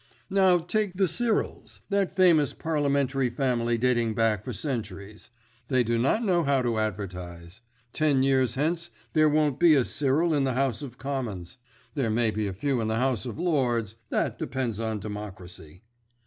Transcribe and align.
"Now 0.31 0.57
take 0.57 0.95
the 0.95 1.07
Cyrils, 1.07 1.81
that 1.89 2.15
famous 2.15 2.53
Parliamentary 2.53 3.29
family 3.29 3.77
dating 3.77 4.15
back 4.15 4.43
for 4.43 4.51
centuries. 4.51 5.29
They 5.67 5.83
do 5.83 5.99
not 5.99 6.23
know 6.25 6.41
how 6.43 6.63
to 6.63 6.79
advertise. 6.79 7.61
Ten 7.93 8.23
years 8.23 8.55
hence 8.55 8.89
there 9.13 9.29
won't 9.29 9.59
be 9.59 9.75
a 9.75 9.85
Cyril 9.85 10.33
in 10.33 10.43
the 10.43 10.53
House 10.53 10.81
of 10.81 10.97
Commons. 10.97 11.59
There 11.93 12.09
may 12.09 12.31
be 12.31 12.47
a 12.47 12.53
few 12.53 12.81
in 12.81 12.87
the 12.87 12.95
House 12.95 13.27
of 13.27 13.37
Lords—that 13.37 14.39
depends 14.39 14.79
on 14.79 14.97
democracy. 14.99 15.83